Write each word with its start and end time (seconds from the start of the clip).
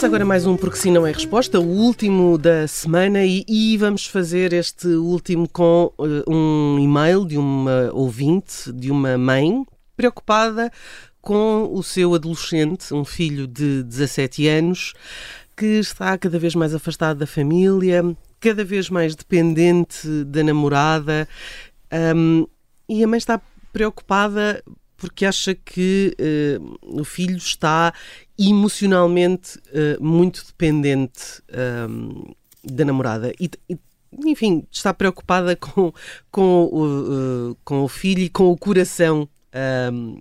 Começa 0.00 0.16
agora 0.16 0.24
mais 0.24 0.46
um 0.46 0.56
Porque 0.56 0.78
Sim 0.78 0.92
Não 0.92 1.06
É 1.06 1.12
Resposta, 1.12 1.60
o 1.60 1.62
último 1.62 2.38
da 2.38 2.66
semana, 2.66 3.22
e, 3.22 3.44
e 3.46 3.76
vamos 3.76 4.06
fazer 4.06 4.54
este 4.54 4.86
último 4.86 5.46
com 5.46 5.92
uh, 5.98 6.24
um 6.26 6.78
e-mail 6.78 7.26
de 7.26 7.36
uma 7.36 7.90
ouvinte, 7.92 8.72
de 8.72 8.90
uma 8.90 9.18
mãe, 9.18 9.62
preocupada 9.94 10.72
com 11.20 11.68
o 11.70 11.82
seu 11.82 12.14
adolescente, 12.14 12.94
um 12.94 13.04
filho 13.04 13.46
de 13.46 13.82
17 13.82 14.48
anos, 14.48 14.94
que 15.54 15.66
está 15.66 16.16
cada 16.16 16.38
vez 16.38 16.54
mais 16.54 16.74
afastado 16.74 17.18
da 17.18 17.26
família, 17.26 18.02
cada 18.40 18.64
vez 18.64 18.88
mais 18.88 19.14
dependente 19.14 20.24
da 20.24 20.42
namorada, 20.42 21.28
um, 22.16 22.46
e 22.88 23.04
a 23.04 23.06
mãe 23.06 23.18
está 23.18 23.38
preocupada 23.70 24.62
porque 25.00 25.24
acha 25.24 25.54
que 25.54 26.14
uh, 26.20 27.00
o 27.00 27.04
filho 27.04 27.38
está 27.38 27.92
emocionalmente 28.48 29.58
uh, 29.58 30.02
muito 30.02 30.44
dependente 30.46 31.42
um, 31.88 32.32
da 32.64 32.84
namorada 32.84 33.32
e, 33.38 33.50
e, 33.68 33.78
enfim, 34.24 34.66
está 34.70 34.94
preocupada 34.94 35.54
com, 35.56 35.92
com, 36.30 36.64
o, 36.64 37.50
uh, 37.50 37.56
com 37.64 37.82
o 37.82 37.88
filho 37.88 38.22
e 38.22 38.30
com 38.30 38.50
o 38.50 38.56
coração. 38.56 39.28
Um, 39.92 40.18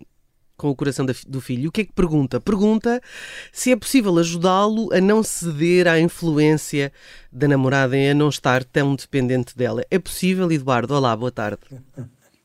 com 0.57 0.69
o 0.69 0.75
coração 0.75 1.05
do 1.05 1.39
filho. 1.39 1.69
O 1.69 1.71
que 1.71 1.79
é 1.79 1.85
que 1.85 1.93
pergunta? 1.93 2.37
Pergunta 2.37 3.01
se 3.49 3.71
é 3.71 3.77
possível 3.77 4.17
ajudá-lo 4.17 4.93
a 4.93 4.99
não 4.99 5.23
ceder 5.23 5.87
à 5.87 5.97
influência 6.01 6.91
da 7.31 7.47
namorada 7.47 7.95
e 7.95 8.09
a 8.09 8.13
não 8.13 8.27
estar 8.27 8.65
tão 8.65 8.93
dependente 8.93 9.55
dela. 9.55 9.85
É 9.89 9.97
possível, 9.97 10.51
Eduardo? 10.51 10.93
Olá, 10.93 11.15
boa 11.15 11.31
tarde. 11.31 11.61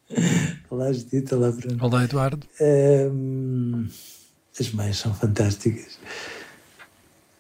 Olá, 0.71 0.93
Judita. 0.93 1.35
Olá, 1.35 1.51
Bruno. 1.51 1.85
Olá, 1.85 2.05
Eduardo. 2.05 2.47
Um, 2.61 3.89
as 4.59 4.71
mães 4.73 4.99
são 4.99 5.15
fantásticas. 5.15 5.99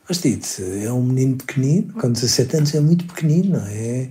Mas 0.08 0.18
dite, 0.18 0.62
é 0.84 0.92
um 0.92 1.02
menino 1.02 1.36
pequenino, 1.36 1.94
com 1.94 2.10
17 2.10 2.56
anos 2.56 2.74
é 2.74 2.80
muito 2.80 3.06
pequenino, 3.06 3.58
é? 3.66 4.10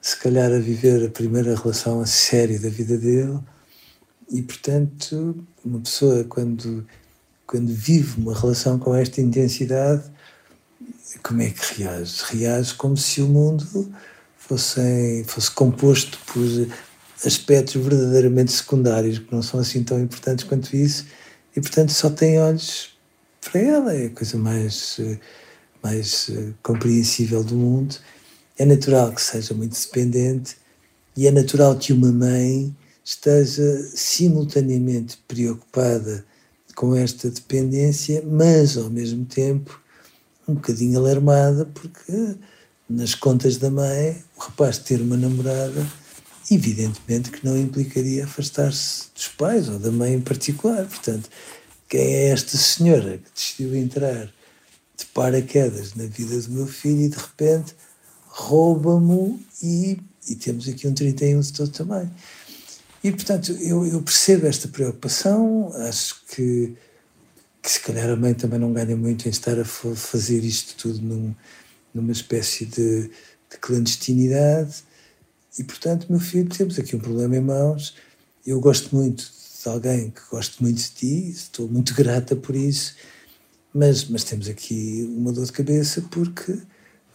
Se 0.00 0.16
calhar 0.16 0.52
a 0.52 0.58
viver 0.58 1.04
a 1.06 1.10
primeira 1.10 1.56
relação 1.56 2.00
a 2.00 2.06
sério 2.06 2.60
da 2.60 2.68
vida 2.68 2.96
dele. 2.96 3.38
E, 4.30 4.42
portanto, 4.42 5.44
uma 5.64 5.80
pessoa, 5.80 6.24
quando, 6.24 6.86
quando 7.46 7.68
vive 7.68 8.20
uma 8.20 8.38
relação 8.38 8.78
com 8.78 8.94
esta 8.94 9.20
intensidade, 9.20 10.04
como 11.22 11.42
é 11.42 11.50
que 11.50 11.82
reage? 11.82 12.22
Reage 12.30 12.74
como 12.74 12.96
se 12.96 13.20
o 13.20 13.28
mundo 13.28 13.92
fosse, 14.36 15.24
fosse 15.26 15.50
composto 15.50 16.18
por 16.26 16.46
aspectos 17.24 17.74
verdadeiramente 17.74 18.52
secundários, 18.52 19.18
que 19.18 19.32
não 19.32 19.42
são 19.42 19.60
assim 19.60 19.82
tão 19.82 20.00
importantes 20.00 20.44
quanto 20.44 20.74
isso, 20.74 21.06
e 21.56 21.60
portanto 21.60 21.92
só 21.92 22.10
tem 22.10 22.40
olhos 22.40 22.96
para 23.40 23.60
ela, 23.60 23.94
é 23.94 24.06
a 24.06 24.10
coisa 24.10 24.38
mais, 24.38 25.00
mais 25.82 26.30
eh, 26.30 26.52
compreensível 26.62 27.42
do 27.42 27.56
mundo. 27.56 27.96
É 28.56 28.64
natural 28.64 29.12
que 29.12 29.20
seja 29.20 29.52
muito 29.52 29.78
dependente 29.78 30.56
e 31.16 31.26
é 31.26 31.30
natural 31.30 31.76
que 31.76 31.92
uma 31.92 32.12
mãe 32.12 32.74
esteja 33.04 33.90
simultaneamente 33.94 35.18
preocupada 35.26 36.24
com 36.74 36.94
esta 36.94 37.28
dependência, 37.30 38.22
mas 38.24 38.76
ao 38.76 38.88
mesmo 38.88 39.24
tempo 39.24 39.80
um 40.46 40.54
bocadinho 40.54 40.98
alarmada, 40.98 41.66
porque 41.66 42.36
nas 42.88 43.14
contas 43.14 43.56
da 43.56 43.70
mãe, 43.70 44.22
o 44.36 44.40
rapaz 44.40 44.78
ter 44.78 45.00
uma 45.00 45.16
namorada 45.16 45.86
evidentemente 46.54 47.30
que 47.30 47.44
não 47.44 47.56
implicaria 47.56 48.24
afastar-se 48.24 49.06
dos 49.14 49.28
pais 49.28 49.68
ou 49.68 49.78
da 49.78 49.90
mãe 49.90 50.14
em 50.14 50.20
particular. 50.20 50.86
Portanto, 50.86 51.28
quem 51.88 52.00
é 52.00 52.28
esta 52.28 52.56
senhora 52.56 53.18
que 53.18 53.30
decidiu 53.34 53.76
entrar 53.76 54.32
de 54.96 55.06
paraquedas 55.12 55.94
na 55.94 56.04
vida 56.04 56.40
do 56.40 56.50
meu 56.50 56.66
filho 56.66 57.02
e 57.02 57.08
de 57.08 57.16
repente 57.16 57.74
rouba-me 58.26 59.44
e, 59.62 59.98
e 60.28 60.34
temos 60.36 60.68
aqui 60.68 60.86
um 60.86 60.94
31 60.94 61.40
de 61.40 61.52
todo 61.52 61.70
também. 61.70 62.10
E, 63.04 63.10
portanto, 63.10 63.52
eu, 63.60 63.84
eu, 63.84 64.00
percebo 64.00 64.46
esta 64.46 64.68
preocupação, 64.68 65.72
acho 65.88 66.22
que, 66.28 66.74
que 67.60 67.70
se 67.70 67.80
calhar 67.80 68.08
a 68.08 68.16
mãe 68.16 68.32
também 68.32 68.60
não 68.60 68.72
ganha 68.72 68.96
muito 68.96 69.26
em 69.26 69.30
estar 69.30 69.58
a 69.58 69.64
fazer 69.64 70.44
isto 70.44 70.76
tudo 70.76 71.02
num, 71.02 71.34
numa 71.92 72.12
espécie 72.12 72.64
de, 72.64 73.02
de 73.02 73.58
clandestinidade, 73.60 74.84
e, 75.58 75.64
portanto, 75.64 76.06
meu 76.08 76.20
filho, 76.20 76.48
temos 76.48 76.78
aqui 76.78 76.96
um 76.96 76.98
problema 76.98 77.36
em 77.36 77.40
mãos. 77.40 77.94
Eu 78.46 78.60
gosto 78.60 78.94
muito 78.94 79.24
de 79.62 79.68
alguém 79.68 80.10
que 80.10 80.20
gosto 80.30 80.62
muito 80.62 80.78
de 80.78 80.90
ti, 80.90 81.30
estou 81.30 81.68
muito 81.68 81.94
grata 81.96 82.34
por 82.34 82.56
isso, 82.56 82.94
mas, 83.72 84.08
mas 84.08 84.24
temos 84.24 84.48
aqui 84.48 85.08
uma 85.16 85.32
dor 85.32 85.46
de 85.46 85.52
cabeça 85.52 86.02
porque 86.10 86.58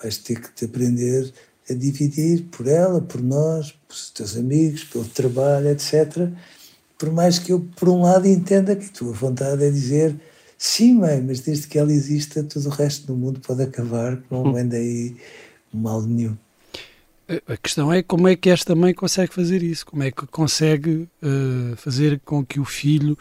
vais 0.02 0.18
ter 0.18 0.40
que 0.40 0.52
te 0.54 0.66
aprender 0.66 1.34
a 1.70 1.74
dividir 1.74 2.46
por 2.52 2.68
ela, 2.68 3.02
por 3.02 3.22
nós, 3.22 3.72
pelos 3.88 4.10
teus 4.12 4.38
amigos, 4.38 4.84
pelo 4.86 5.06
trabalho, 5.06 5.70
etc. 5.70 6.30
Por 6.98 7.12
mais 7.12 7.40
que 7.40 7.52
eu, 7.52 7.60
por 7.76 7.90
um 7.90 8.04
lado, 8.04 8.28
entenda 8.28 8.76
que 8.76 8.86
a 8.86 8.90
tua 8.90 9.12
vontade 9.12 9.64
é 9.64 9.70
dizer 9.70 10.16
sim, 10.58 10.94
mãe, 10.96 11.22
mas 11.22 11.42
desde 11.42 11.68
que 11.68 11.78
ela 11.78 11.92
exista, 11.92 12.44
todo 12.44 12.66
o 12.68 12.70
resto 12.70 13.08
do 13.08 13.16
mundo 13.16 13.40
pode 13.42 13.62
acabar, 13.64 14.18
que 14.18 14.26
não 14.32 14.52
vem 14.54 14.68
daí 14.68 15.18
mal 15.74 16.02
nenhum. 16.02 16.38
A 17.46 17.58
questão 17.58 17.92
é 17.92 18.02
como 18.02 18.28
é 18.28 18.36
que 18.36 18.50
esta 18.50 18.74
mãe 18.74 18.94
consegue 18.94 19.34
fazer 19.34 19.62
isso, 19.62 19.86
como 19.86 20.02
é 20.02 20.12
que 20.12 20.26
consegue 20.28 21.10
uh, 21.22 21.76
fazer 21.76 22.22
com 22.24 22.46
que 22.46 22.58
o 22.58 22.64
filho 22.64 23.18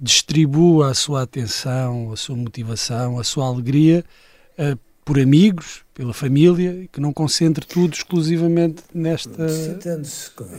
distribua 0.00 0.90
a 0.90 0.94
sua 0.94 1.22
atenção, 1.22 2.10
a 2.12 2.16
sua 2.16 2.34
motivação, 2.34 3.18
a 3.18 3.24
sua 3.24 3.46
alegria 3.46 4.04
uh, 4.58 4.78
por 5.04 5.18
amigos, 5.18 5.84
pela 5.92 6.14
família, 6.14 6.88
que 6.90 7.00
não 7.00 7.12
concentre 7.12 7.66
tudo 7.66 7.92
exclusivamente 7.92 8.82
nesta 8.94 9.46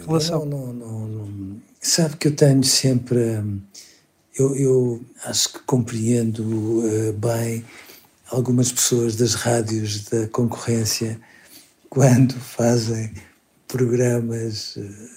relação. 0.05 0.45
Não, 0.45 0.73
não, 0.73 1.07
não, 1.07 1.61
Sabe 1.81 2.17
que 2.17 2.27
eu 2.27 2.35
tenho 2.35 2.63
sempre. 2.63 3.19
Eu, 4.37 4.55
eu 4.55 5.01
acho 5.25 5.53
que 5.53 5.59
compreendo 5.59 6.43
uh, 6.43 7.13
bem 7.13 7.65
algumas 8.29 8.71
pessoas 8.71 9.15
das 9.15 9.33
rádios 9.33 10.05
da 10.05 10.27
concorrência 10.27 11.19
quando 11.93 12.33
fazem 12.39 13.13
programas 13.67 14.77
eh, 14.77 15.09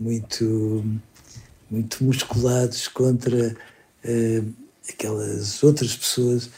muito, 0.00 0.84
muito 1.70 2.02
musculados 2.02 2.88
contra 2.88 3.56
uh, 4.04 4.54
aquelas 4.88 5.62
outras 5.62 5.94
pessoas 5.94 6.50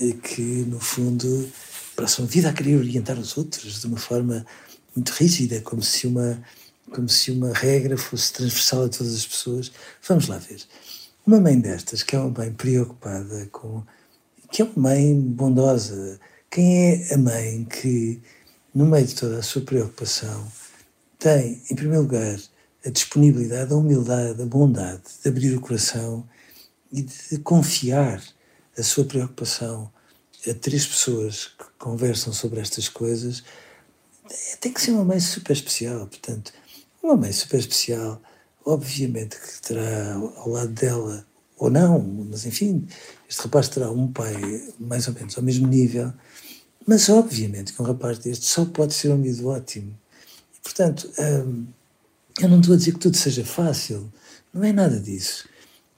uh, 0.00 0.14
que, 0.22 0.40
no 0.40 0.80
fundo, 0.80 1.46
passam 1.94 2.24
a 2.24 2.28
vida 2.28 2.48
a 2.48 2.54
querer 2.54 2.78
orientar 2.78 3.18
os 3.18 3.36
outros 3.36 3.82
de 3.82 3.86
uma 3.86 3.98
forma 3.98 4.46
muito 4.94 5.10
rígida, 5.10 5.60
como 5.60 5.82
se 5.82 6.06
uma, 6.06 6.42
como 6.90 7.06
se 7.06 7.30
uma 7.30 7.52
regra 7.52 7.98
fosse 7.98 8.32
transversal 8.32 8.84
a 8.84 8.88
todas 8.88 9.14
as 9.14 9.26
pessoas. 9.26 9.70
Vamos 10.08 10.26
lá 10.26 10.38
ver. 10.38 10.62
Uma 11.26 11.38
mãe 11.38 11.60
destas, 11.60 12.02
que 12.02 12.16
é 12.16 12.18
uma 12.18 12.30
mãe 12.30 12.50
preocupada 12.50 13.46
com. 13.52 13.82
que 14.50 14.62
é 14.62 14.64
uma 14.64 14.88
mãe 14.88 15.14
bondosa. 15.20 16.18
Quem 16.50 16.94
é 16.94 17.12
a 17.12 17.18
mãe 17.18 17.66
que 17.66 18.22
no 18.76 18.84
meio 18.84 19.06
de 19.06 19.14
toda 19.14 19.38
a 19.38 19.42
sua 19.42 19.62
preocupação, 19.62 20.46
tem, 21.18 21.62
em 21.70 21.74
primeiro 21.74 22.02
lugar, 22.02 22.38
a 22.84 22.90
disponibilidade, 22.90 23.72
a 23.72 23.76
humildade, 23.76 24.42
a 24.42 24.44
bondade 24.44 25.00
de 25.22 25.28
abrir 25.30 25.56
o 25.56 25.62
coração 25.62 26.28
e 26.92 27.00
de 27.00 27.38
confiar 27.38 28.22
a 28.76 28.82
sua 28.82 29.06
preocupação 29.06 29.90
a 30.46 30.52
três 30.52 30.86
pessoas 30.86 31.46
que 31.58 31.64
conversam 31.78 32.34
sobre 32.34 32.60
estas 32.60 32.86
coisas, 32.86 33.42
tem 34.60 34.70
que 34.70 34.82
ser 34.82 34.90
uma 34.90 35.06
mãe 35.06 35.20
super 35.20 35.54
especial. 35.54 36.06
Portanto, 36.06 36.52
uma 37.02 37.16
mãe 37.16 37.32
super 37.32 37.58
especial, 37.58 38.20
obviamente 38.62 39.40
que 39.40 39.62
terá 39.62 40.16
ao 40.36 40.50
lado 40.50 40.68
dela 40.68 41.26
ou 41.56 41.70
não, 41.70 41.98
mas 42.30 42.44
enfim, 42.44 42.86
este 43.26 43.40
rapaz 43.40 43.70
terá 43.70 43.90
um 43.90 44.12
pai 44.12 44.34
mais 44.78 45.08
ou 45.08 45.14
menos 45.14 45.34
ao 45.38 45.42
mesmo 45.42 45.66
nível, 45.66 46.12
mas 46.86 47.08
obviamente 47.08 47.72
que 47.72 47.82
um 47.82 47.84
rapaz 47.84 48.18
deste 48.18 48.46
só 48.46 48.64
pode 48.64 48.94
ser 48.94 49.10
um 49.10 49.18
miúdo 49.18 49.48
ótimo. 49.48 49.92
E, 50.54 50.60
portanto, 50.62 51.10
hum, 51.18 51.66
eu 52.40 52.48
não 52.48 52.60
estou 52.60 52.74
a 52.74 52.76
dizer 52.78 52.92
que 52.92 53.00
tudo 53.00 53.16
seja 53.16 53.44
fácil, 53.44 54.12
não 54.54 54.62
é 54.62 54.72
nada 54.72 55.00
disso, 55.00 55.48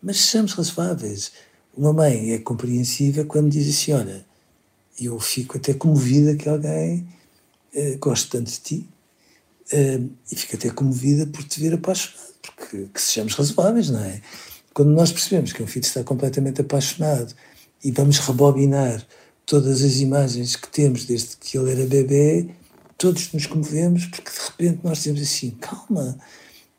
mas 0.02 0.18
sejamos 0.20 0.54
razoáveis. 0.54 1.32
Uma 1.76 1.92
mãe 1.92 2.32
é 2.32 2.38
compreensiva 2.38 3.24
quando 3.24 3.50
diz 3.50 3.68
assim: 3.68 3.92
Olha, 3.92 4.24
eu 5.00 5.18
fico 5.20 5.58
até 5.58 5.74
comovida 5.74 6.34
que 6.36 6.48
alguém 6.48 7.06
uh, 7.74 7.98
goste 7.98 8.30
tanto 8.30 8.50
de 8.50 8.60
ti 8.60 8.88
uh, 9.72 10.10
e 10.30 10.36
fico 10.36 10.56
até 10.56 10.70
comovida 10.70 11.26
por 11.26 11.44
te 11.44 11.60
ver 11.60 11.74
apaixonado, 11.74 12.34
porque 12.42 12.88
que 12.92 13.00
sejamos 13.00 13.34
razoáveis, 13.34 13.90
não 13.90 14.02
é? 14.02 14.20
Quando 14.72 14.90
nós 14.90 15.12
percebemos 15.12 15.52
que 15.52 15.62
um 15.62 15.66
filho 15.66 15.84
está 15.84 16.02
completamente 16.02 16.60
apaixonado 16.60 17.34
e 17.84 17.90
vamos 17.90 18.18
rebobinar 18.18 19.04
todas 19.48 19.82
as 19.82 19.96
imagens 19.96 20.56
que 20.56 20.68
temos 20.68 21.06
desde 21.06 21.38
que 21.38 21.56
ele 21.56 21.72
era 21.72 21.86
bebê, 21.86 22.50
todos 22.98 23.32
nos 23.32 23.46
comovemos 23.46 24.04
porque 24.04 24.30
de 24.30 24.38
repente 24.46 24.80
nós 24.84 25.02
temos 25.02 25.22
assim, 25.22 25.52
calma, 25.52 26.18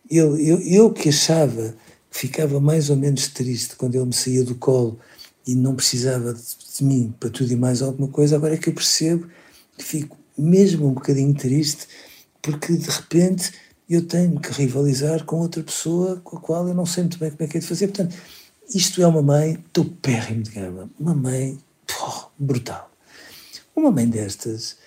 eu, 0.10 0.38
eu, 0.38 0.62
eu 0.62 0.94
que 0.94 1.10
achava 1.10 1.76
que 2.12 2.18
ficava 2.20 2.60
mais 2.60 2.92
ou 2.92 2.96
menos 2.96 3.28
triste 3.30 3.76
quando 3.76 3.96
ele 3.96 4.06
me 4.06 4.14
saía 4.14 4.44
do 4.44 4.54
colo 4.54 5.00
e 5.48 5.56
não 5.56 5.76
precisava 5.76 6.32
de, 6.32 6.42
de 6.78 6.84
mim 6.84 7.12
para 7.20 7.32
tudo 7.32 7.52
e 7.52 7.56
mais 7.56 7.82
alguma 7.82 8.08
coisa, 8.08 8.36
agora 8.36 8.54
é 8.54 8.58
que 8.58 8.70
eu 8.70 8.74
percebo 8.74 9.28
que 9.76 9.84
fico 9.84 10.16
mesmo 10.38 10.88
um 10.88 10.94
bocadinho 10.94 11.34
triste 11.34 11.88
porque 12.40 12.74
de 12.74 12.88
repente 12.88 13.52
eu 13.90 14.06
tenho 14.06 14.40
que 14.40 14.52
rivalizar 14.52 15.26
com 15.26 15.38
outra 15.38 15.64
pessoa 15.64 16.22
com 16.24 16.38
a 16.38 16.40
qual 16.40 16.68
eu 16.68 16.76
não 16.76 16.86
sei 16.86 17.02
muito 17.02 17.18
bem 17.18 17.32
como 17.32 17.44
é 17.44 17.48
que 17.48 17.58
é 17.58 17.60
de 17.60 17.66
fazer. 17.66 17.88
Portanto, 17.88 18.16
isto 18.76 19.02
é 19.02 19.08
uma 19.08 19.24
mãe 19.24 19.58
topérrimo 19.74 20.44
de 20.44 20.52
gama, 20.52 20.88
uma 21.00 21.16
mãe 21.16 21.58
brutal. 22.38 22.92
Uma 23.76 23.92
mãe 23.92 24.08
destas, 24.08 24.78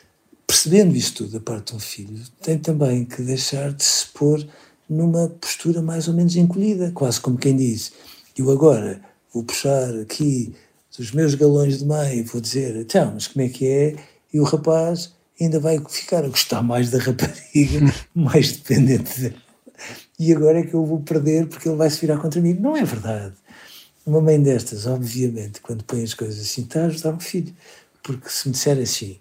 percebendo 0.46 0.96
isto 0.96 1.24
tudo 1.24 1.32
da 1.32 1.40
parte 1.40 1.70
de 1.70 1.76
um 1.76 1.80
filho, 1.80 2.20
tem 2.42 2.58
também 2.58 3.04
que 3.04 3.22
deixar 3.22 3.72
de 3.72 3.84
se 3.84 4.06
pôr 4.08 4.46
numa 4.88 5.28
postura 5.28 5.80
mais 5.80 6.08
ou 6.08 6.14
menos 6.14 6.36
encolhida, 6.36 6.90
quase 6.92 7.20
como 7.20 7.38
quem 7.38 7.56
diz: 7.56 7.92
Eu 8.36 8.50
agora 8.50 9.00
vou 9.32 9.42
puxar 9.42 9.94
aqui 10.00 10.54
dos 10.96 11.12
meus 11.12 11.34
galões 11.34 11.78
de 11.78 11.86
mãe 11.86 12.18
e 12.18 12.22
vou 12.22 12.40
dizer, 12.40 12.76
então, 12.76 13.12
mas 13.14 13.26
como 13.26 13.44
é 13.44 13.48
que 13.48 13.66
é? 13.66 13.96
E 14.32 14.38
o 14.38 14.44
rapaz 14.44 15.12
ainda 15.40 15.58
vai 15.58 15.80
ficar 15.88 16.24
a 16.24 16.28
gostar 16.28 16.62
mais 16.62 16.90
da 16.90 16.98
rapariga, 16.98 17.80
mais 18.14 18.52
dependente 18.52 19.20
dela. 19.20 19.42
E 20.18 20.32
agora 20.32 20.60
é 20.60 20.62
que 20.62 20.74
eu 20.74 20.84
vou 20.84 21.00
perder 21.00 21.46
porque 21.46 21.68
ele 21.68 21.76
vai 21.76 21.90
se 21.90 22.00
virar 22.00 22.18
contra 22.18 22.40
mim. 22.40 22.54
Não 22.54 22.76
é 22.76 22.84
verdade. 22.84 23.34
Uma 24.04 24.20
mãe 24.20 24.42
destas, 24.42 24.86
obviamente, 24.86 25.60
quando 25.60 25.84
põe 25.84 26.02
as 26.02 26.14
coisas 26.14 26.40
assim, 26.40 26.62
está 26.62 26.82
a 26.82 26.86
ajudar 26.86 27.14
um 27.14 27.20
filho. 27.20 27.54
Porque 28.02 28.28
se 28.28 28.48
me 28.48 28.52
disser 28.52 28.78
assim, 28.78 29.18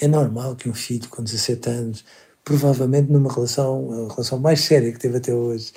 é 0.00 0.08
normal 0.08 0.56
que 0.56 0.68
um 0.68 0.74
filho 0.74 1.08
com 1.08 1.22
17 1.22 1.68
anos, 1.70 2.04
provavelmente 2.44 3.10
numa 3.10 3.32
relação, 3.32 4.06
a 4.06 4.12
relação 4.12 4.38
mais 4.38 4.60
séria 4.60 4.92
que 4.92 4.98
teve 4.98 5.16
até 5.16 5.32
hoje, 5.32 5.72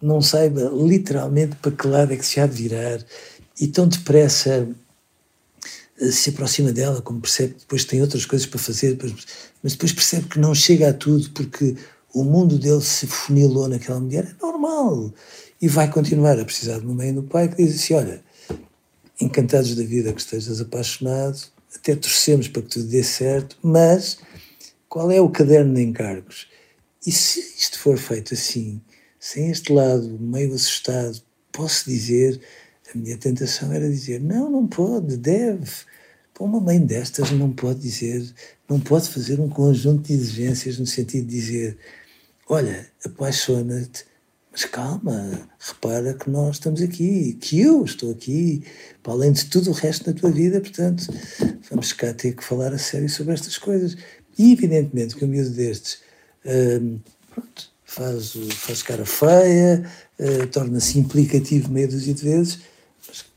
não 0.00 0.22
saiba 0.22 0.70
literalmente 0.72 1.56
para 1.56 1.72
que 1.72 1.86
lado 1.88 2.12
é 2.12 2.16
que 2.16 2.24
se 2.24 2.38
há 2.38 2.46
de 2.46 2.62
virar 2.62 3.04
e 3.60 3.66
tão 3.66 3.88
depressa 3.88 4.68
se 6.12 6.30
aproxima 6.30 6.72
dela, 6.72 7.02
como 7.02 7.20
percebe 7.20 7.54
que 7.54 7.60
depois 7.60 7.84
tem 7.84 8.00
outras 8.00 8.24
coisas 8.24 8.46
para 8.46 8.60
fazer, 8.60 8.96
mas 9.60 9.72
depois 9.72 9.92
percebe 9.92 10.28
que 10.28 10.38
não 10.38 10.54
chega 10.54 10.90
a 10.90 10.94
tudo 10.94 11.28
porque 11.30 11.76
o 12.20 12.24
mundo 12.24 12.58
dele 12.58 12.80
se 12.80 13.06
funilou 13.06 13.68
naquela 13.68 14.00
mulher, 14.00 14.24
é 14.24 14.42
normal. 14.42 15.12
E 15.60 15.68
vai 15.68 15.90
continuar 15.90 16.38
a 16.38 16.44
precisar 16.44 16.78
de 16.78 16.86
uma 16.86 16.94
mãe 16.94 17.10
e 17.10 17.12
do 17.12 17.22
pai 17.22 17.48
que 17.48 17.56
diz 17.56 17.74
assim: 17.74 17.94
Olha, 17.94 18.22
encantados 19.20 19.74
da 19.74 19.82
vida 19.82 20.12
que 20.12 20.20
estejas 20.20 20.60
apaixonado, 20.60 21.38
até 21.74 21.94
torcemos 21.94 22.48
para 22.48 22.62
que 22.62 22.68
tudo 22.68 22.86
dê 22.86 23.02
certo, 23.02 23.56
mas 23.62 24.18
qual 24.88 25.10
é 25.10 25.20
o 25.20 25.30
caderno 25.30 25.74
de 25.74 25.82
encargos? 25.82 26.48
E 27.06 27.12
se 27.12 27.40
isto 27.40 27.78
for 27.78 27.98
feito 27.98 28.34
assim, 28.34 28.80
sem 29.18 29.50
este 29.50 29.72
lado 29.72 30.18
meio 30.20 30.54
assustado, 30.54 31.20
posso 31.52 31.88
dizer 31.88 32.40
a 32.94 32.98
minha 32.98 33.16
tentação 33.18 33.72
era 33.72 33.88
dizer: 33.88 34.20
não, 34.20 34.50
não 34.50 34.66
pode, 34.66 35.16
deve. 35.16 35.70
Uma 36.40 36.60
mãe 36.60 36.78
destas 36.78 37.32
não 37.32 37.50
pode 37.50 37.80
dizer, 37.80 38.24
não 38.68 38.78
pode 38.78 39.08
fazer 39.08 39.40
um 39.40 39.48
conjunto 39.48 40.06
de 40.06 40.12
exigências 40.12 40.78
no 40.78 40.86
sentido 40.86 41.26
de 41.26 41.34
dizer: 41.34 41.78
olha, 42.48 42.86
apaixona-te, 43.04 44.04
mas 44.50 44.64
calma, 44.64 45.48
repara 45.58 46.14
que 46.14 46.30
nós 46.30 46.56
estamos 46.56 46.80
aqui, 46.80 47.34
que 47.34 47.60
eu 47.60 47.84
estou 47.84 48.10
aqui, 48.10 48.64
para 49.02 49.12
além 49.12 49.32
de 49.32 49.44
tudo 49.46 49.70
o 49.70 49.74
resto 49.74 50.10
da 50.10 50.18
tua 50.18 50.30
vida, 50.30 50.60
portanto, 50.60 51.06
vamos 51.70 51.92
cá 51.92 52.12
ter 52.12 52.34
que 52.34 52.42
falar 52.42 52.72
a 52.72 52.78
sério 52.78 53.08
sobre 53.08 53.34
estas 53.34 53.58
coisas. 53.58 53.96
E 54.38 54.52
evidentemente 54.52 55.14
que 55.14 55.24
o 55.24 55.28
miúdo 55.28 55.50
destes 55.50 56.00
hum, 56.44 56.98
pronto, 57.32 57.70
faz, 57.84 58.32
faz 58.54 58.82
cara 58.82 59.04
feia, 59.04 59.84
uh, 60.18 60.46
torna-se 60.48 60.98
implicativo 60.98 61.70
meia 61.70 61.88
dúzia 61.88 62.14
de 62.14 62.22
vezes, 62.22 62.58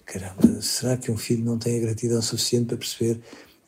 caramba, 0.06 0.62
será 0.62 0.98
que 0.98 1.12
um 1.12 1.18
filho 1.18 1.44
não 1.44 1.58
tem 1.58 1.78
a 1.78 1.82
gratidão 1.82 2.22
suficiente 2.22 2.68
para 2.68 2.78
perceber 2.78 3.20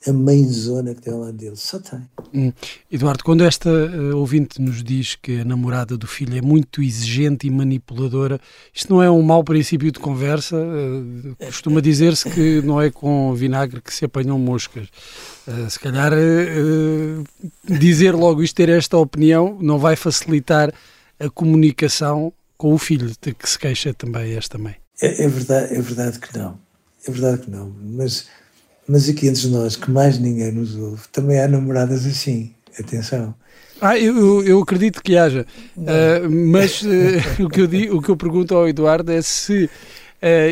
a 0.07 0.13
mãezona 0.13 0.93
que 0.93 1.01
tem 1.01 1.13
ao 1.13 1.19
lado 1.19 1.33
dele? 1.33 1.55
Só 1.55 1.79
tem. 1.79 2.01
Hum. 2.33 2.51
Eduardo, 2.91 3.23
quando 3.23 3.43
esta 3.43 3.69
uh, 3.69 4.17
ouvinte 4.17 4.61
nos 4.61 4.83
diz 4.83 5.15
que 5.15 5.41
a 5.41 5.45
namorada 5.45 5.97
do 5.97 6.07
filho 6.07 6.37
é 6.37 6.41
muito 6.41 6.81
exigente 6.81 7.47
e 7.47 7.49
manipuladora, 7.49 8.39
isto 8.73 8.93
não 8.93 9.01
é 9.01 9.09
um 9.09 9.21
mau 9.21 9.43
princípio 9.43 9.91
de 9.91 9.99
conversa? 9.99 10.57
Uh, 10.57 11.35
costuma 11.37 11.81
dizer-se 11.81 12.29
que 12.29 12.61
não 12.61 12.81
é 12.81 12.91
com 12.91 13.33
vinagre 13.33 13.81
que 13.81 13.93
se 13.93 14.05
apanham 14.05 14.37
moscas. 14.37 14.87
Uh, 15.47 15.69
se 15.69 15.79
calhar 15.79 16.11
dizer 17.63 18.13
logo 18.13 18.43
isto, 18.43 18.55
ter 18.55 18.69
esta 18.69 18.97
opinião, 18.97 19.57
não 19.61 19.79
vai 19.79 19.95
facilitar 19.95 20.73
a 21.19 21.29
comunicação 21.29 22.33
com 22.57 22.73
o 22.73 22.77
filho, 22.77 23.11
de 23.21 23.33
que 23.33 23.49
se 23.49 23.59
queixa 23.59 23.93
também 23.93 24.35
esta 24.35 24.57
mãe. 24.57 24.75
É, 25.01 25.23
é, 25.23 25.27
verdade, 25.27 25.73
é 25.75 25.81
verdade 25.81 26.19
que 26.19 26.37
não. 26.37 26.59
É 27.05 27.11
verdade 27.11 27.41
que 27.41 27.51
não. 27.51 27.75
Mas, 27.81 28.27
mas 28.87 29.07
aqui 29.09 29.27
entre 29.27 29.47
nós, 29.47 29.75
que 29.75 29.89
mais 29.89 30.17
ninguém 30.19 30.51
nos 30.51 30.75
ouve, 30.75 31.01
também 31.11 31.39
há 31.39 31.47
namoradas 31.47 32.05
assim. 32.05 32.53
Atenção. 32.77 33.35
Ah, 33.79 33.97
eu, 33.97 34.43
eu 34.43 34.61
acredito 34.61 35.01
que 35.01 35.17
haja. 35.17 35.45
Uh, 35.77 36.29
mas 36.29 36.81
uh, 36.81 36.87
o, 37.43 37.49
que 37.49 37.61
eu 37.61 37.67
digo, 37.67 37.97
o 37.97 38.01
que 38.01 38.09
eu 38.09 38.17
pergunto 38.17 38.55
ao 38.55 38.67
Eduardo 38.67 39.11
é 39.11 39.21
se 39.21 39.65
uh, 39.65 39.69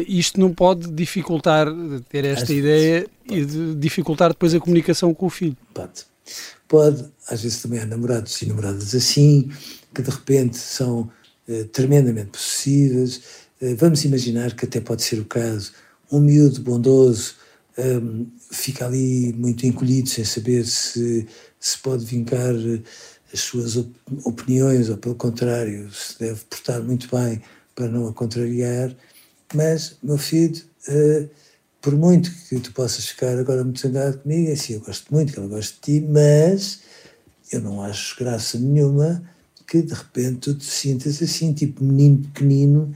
isto 0.07 0.39
não 0.39 0.53
pode 0.53 0.91
dificultar 0.91 1.67
ter 2.09 2.25
esta 2.25 2.43
Acho 2.43 2.53
ideia 2.53 3.07
e 3.29 3.45
de 3.45 3.75
dificultar 3.75 4.29
depois 4.29 4.53
a 4.53 4.59
comunicação 4.59 5.13
com 5.13 5.25
o 5.25 5.29
filho. 5.29 5.57
Pode. 5.73 6.05
Pode. 6.67 7.05
Às 7.27 7.41
vezes 7.41 7.61
também 7.61 7.79
há 7.79 7.85
namorados 7.85 8.39
e 8.41 8.45
namoradas 8.45 8.93
assim, 8.93 9.49
que 9.93 10.01
de 10.01 10.09
repente 10.09 10.57
são 10.57 11.09
tremendamente 11.73 12.29
possessivas 12.29 13.21
eh, 13.61 13.75
vamos 13.75 14.03
imaginar 14.03 14.55
que 14.55 14.65
até 14.65 14.81
pode 14.81 15.03
ser 15.03 15.19
o 15.19 15.25
caso, 15.25 15.71
um 16.11 16.19
miúdo 16.19 16.61
bondoso 16.61 17.35
um, 17.77 18.27
fica 18.51 18.85
ali 18.85 19.33
muito 19.33 19.65
encolhido, 19.65 20.09
sem 20.09 20.25
saber 20.25 20.65
se, 20.65 21.27
se 21.59 21.77
pode 21.79 22.05
vincar 22.05 22.53
eh, 22.53 22.81
as 23.33 23.39
suas 23.39 23.77
opiniões 24.23 24.89
ou, 24.89 24.97
pelo 24.97 25.15
contrário, 25.15 25.91
se 25.91 26.19
deve 26.19 26.41
portar 26.45 26.81
muito 26.83 27.07
bem 27.15 27.41
para 27.73 27.87
não 27.87 28.07
a 28.07 28.13
contrariar. 28.13 28.95
Mas, 29.53 29.97
meu 30.03 30.17
filho, 30.17 30.61
uh, 30.89 31.29
por 31.81 31.95
muito 31.95 32.31
que 32.47 32.59
tu 32.59 32.73
possas 32.73 33.07
ficar 33.07 33.37
agora 33.39 33.63
muito 33.63 33.79
zangado 33.79 34.19
comigo, 34.19 34.49
é 34.49 34.53
assim, 34.53 34.73
eu 34.73 34.81
gosto 34.81 35.13
muito 35.13 35.33
que 35.33 35.39
ela 35.39 35.47
goste 35.47 35.75
de 35.75 35.99
ti, 35.99 36.07
mas 36.07 36.81
eu 37.51 37.61
não 37.61 37.81
acho 37.81 38.17
graça 38.17 38.57
nenhuma 38.59 39.23
que 39.67 39.81
de 39.81 39.93
repente 39.93 40.39
tu 40.39 40.55
te 40.55 40.65
sintas 40.65 41.21
assim, 41.21 41.53
tipo 41.53 41.83
menino 41.83 42.19
pequenino 42.19 42.93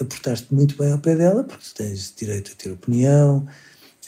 aportaste 0.00 0.52
muito 0.52 0.76
bem 0.76 0.92
ao 0.92 0.98
pé 0.98 1.14
dela, 1.14 1.44
porque 1.44 1.64
tens 1.74 2.12
direito 2.14 2.52
a 2.52 2.54
ter 2.54 2.70
opinião, 2.70 3.46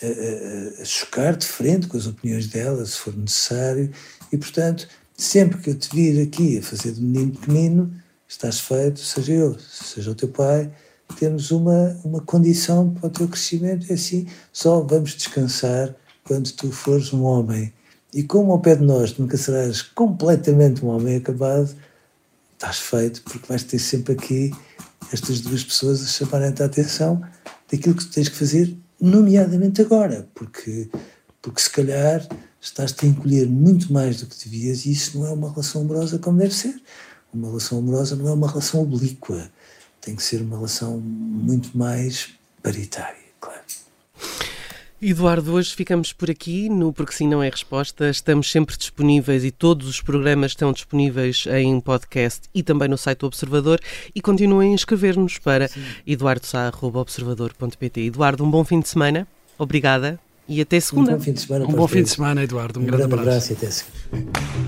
a, 0.03 0.83
a, 0.83 0.85
chocar 0.85 1.37
de 1.37 1.47
frente 1.47 1.87
com 1.87 1.97
as 1.97 2.07
opiniões 2.07 2.47
dela, 2.47 2.85
se 2.85 2.99
for 2.99 3.17
necessário, 3.17 3.91
e 4.33 4.37
portanto, 4.37 4.89
sempre 5.17 5.59
que 5.59 5.71
eu 5.71 5.75
te 5.75 5.89
vir 5.95 6.23
aqui 6.23 6.59
a 6.59 6.63
fazer 6.63 6.93
de 6.93 7.01
menino 7.01 7.33
pequenino, 7.33 7.93
estás 8.29 8.61
feito, 8.61 9.01
seja 9.01 9.33
eu, 9.33 9.59
seja 9.59 10.11
o 10.11 10.15
teu 10.15 10.29
pai, 10.29 10.71
temos 11.19 11.51
uma, 11.51 11.99
uma 12.05 12.21
condição 12.21 12.91
para 12.91 13.07
o 13.07 13.11
teu 13.11 13.29
crescimento, 13.29 13.87
é 13.91 13.95
assim, 13.95 14.27
só 14.53 14.81
vamos 14.81 15.15
descansar 15.15 15.95
quando 16.25 16.53
tu 16.53 16.71
fores 16.71 17.13
um 17.13 17.23
homem. 17.25 17.73
E 18.13 18.23
como 18.23 18.53
ao 18.53 18.61
pé 18.61 18.77
de 18.77 18.85
nós 18.85 19.17
nunca 19.17 19.37
serás 19.37 19.83
completamente 19.83 20.85
um 20.85 20.89
homem 20.89 21.17
acabado, 21.17 21.75
estás 22.53 22.79
feito, 22.79 23.23
porque 23.23 23.47
vais 23.49 23.63
ter 23.63 23.79
sempre 23.79 24.13
aqui 24.13 24.53
estas 25.13 25.41
duas 25.41 25.65
pessoas 25.65 26.03
a 26.03 26.07
chamarem-te 26.07 26.63
a 26.63 26.67
atenção 26.67 27.23
daquilo 27.71 27.95
que 27.95 28.05
tu 28.05 28.13
tens 28.13 28.29
que 28.29 28.37
fazer, 28.37 28.77
nomeadamente 29.01 29.81
agora, 29.81 30.29
porque, 30.35 30.89
porque 31.41 31.61
se 31.61 31.71
calhar 31.71 32.27
estás-te 32.61 33.07
a 33.07 33.09
encolher 33.09 33.47
muito 33.47 33.93
mais 33.93 34.21
do 34.21 34.27
que 34.27 34.45
devias 34.45 34.85
e 34.85 34.93
isso 34.93 35.19
não 35.19 35.27
é 35.27 35.33
uma 35.33 35.51
relação 35.51 35.83
amorosa 35.83 36.19
como 36.19 36.39
deve 36.39 36.55
ser. 36.55 36.81
Uma 37.33 37.49
relação 37.49 37.79
amorosa 37.79 38.17
não 38.17 38.29
é 38.29 38.33
uma 38.33 38.49
relação 38.49 38.83
oblíqua, 38.83 39.51
tem 40.01 40.17
que 40.17 40.23
ser 40.23 40.41
uma 40.41 40.57
relação 40.57 40.99
muito 40.99 41.77
mais 41.77 42.31
paritária, 42.63 43.19
claro. 43.41 43.61
Eduardo, 45.01 45.53
hoje 45.53 45.73
ficamos 45.77 46.13
por 46.13 46.29
aqui 46.29 46.69
no 46.69 46.93
Porque 46.93 47.13
Sim 47.13 47.29
Não 47.29 47.41
é 47.41 47.49
Resposta. 47.49 48.11
Estamos 48.11 48.51
sempre 48.51 48.77
disponíveis 48.77 49.45
e 49.45 49.53
todos 49.53 49.87
os 49.89 50.01
programas 50.01 50.51
estão 50.51 50.73
disponíveis 50.73 51.45
em 51.47 51.81
podcast 51.81 52.49
e 52.53 52.65
também 52.65 52.89
no 52.89 52.99
site 52.99 53.21
do 53.21 53.27
Observador. 53.27 53.79
E 54.13 54.21
continuem 54.21 54.73
a 54.73 54.75
inscrever-nos 54.75 55.39
para 55.39 55.71
eduardosá.observador.pt. 56.05 58.01
Eduardo, 58.01 58.45
um 58.45 58.51
bom 58.51 58.65
fim 58.65 58.81
de 58.81 58.89
semana. 58.89 59.25
Obrigada 59.57 60.19
e 60.49 60.61
até 60.61 60.81
segunda. 60.81 61.13
Um 61.13 61.17
bom 61.17 61.21
fim 61.23 61.33
de 61.33 61.41
semana. 61.41 61.65
Um 61.65 61.73
bom 61.73 61.87
fim 61.87 62.03
de 62.03 62.11
semana, 62.11 62.43
Eduardo. 62.43 62.81
Um, 62.81 62.83
um 62.83 62.87
grande, 62.87 63.07
grande 63.07 63.21
abraço. 63.23 63.53
abraço 63.53 63.53
e 63.53 63.55
até 63.55 63.71
segunda. 63.71 64.68